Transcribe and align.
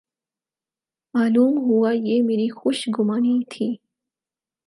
معلوم 1.13 1.57
ہوا 1.57 1.91
یہ 1.91 2.21
میری 2.21 2.49
خوش 2.49 2.89
گمانی 2.99 3.43
تھی۔ 3.49 3.75